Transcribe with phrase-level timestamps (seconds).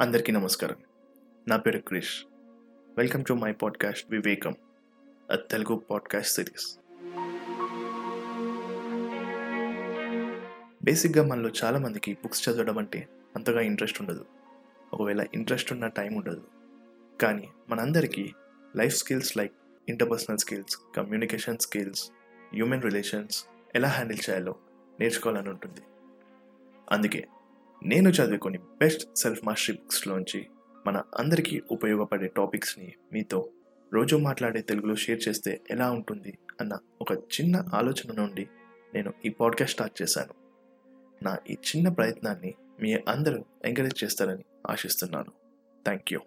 [0.00, 0.76] అందరికీ నమస్కారం.
[1.48, 2.24] నా పేరు Krish.
[2.98, 4.54] Welcome to my podcast Vivekam
[5.30, 6.78] a Telugu podcast series.
[10.84, 14.26] బేసిక్గా మనలో చాలామందికి బుక్స్ చదవడం అంటే అంతగా ఇంట్రెస్ట్ ఉండదు.
[14.92, 16.44] ఒకవేళ ఇంట్రెస్ట్ ఉన్న టైం ఉండదు.
[17.22, 18.32] కానీ మనందరికీ
[18.76, 19.52] life skills like
[19.88, 22.10] interpersonal skills communication skills
[22.52, 24.54] human relations ఎలా హ్యాండిల్ చేయాలో
[25.00, 25.80] నేర్చుకోవాలని ఉంటుంది.
[26.90, 27.28] అందుకే
[27.84, 30.48] నేను చదివే కొన్ని బెస్ట్ సెల్ఫ్ మాస్టరీ బుక్స్లోంచి
[30.86, 33.50] మన అందరికీ ఉపయోగపడే టాపిక్స్ని మీతో
[33.92, 38.48] రోజు మాట్లాడే తెలుగులో షేర్ చేస్తే ఎలా ఉంటుంది అన్న ఒక చిన్న ఆలోచన నుండి
[38.94, 40.34] నేను ఈ పాడ్కాస్ట్ స్టార్ట్ చేశాను.
[41.24, 45.32] నా ఈ చిన్న ప్రయత్నాన్ని మీ అందరూ ఎంకరేజ్ చేస్తారని ఆశిస్తున్నాను.
[45.84, 46.20] Thank you